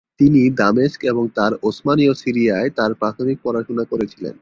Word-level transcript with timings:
তিনি 0.19 0.41
দামেস্ক 0.59 0.99
এবং 1.03 1.23
তারপর 1.35 1.59
ওসমানীয় 1.67 2.13
সিরিয়ায় 2.13 2.69
তাঁর 2.69 2.91
প্রাথমিক 2.93 3.37
পড়াশুনো 3.43 3.83
করেছিলেন।। 3.91 4.35